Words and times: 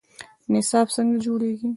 نصاب 0.53 0.87
څنګه 0.95 1.17
جوړیږي؟ 1.25 1.67